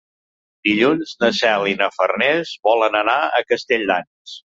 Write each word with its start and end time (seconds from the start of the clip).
Dilluns 0.67 1.11
na 1.23 1.29
Cel 1.39 1.65
i 1.71 1.75
na 1.81 1.89
Farners 1.97 2.53
volen 2.71 2.97
anar 3.01 3.19
a 3.25 3.43
Castelldans. 3.53 4.35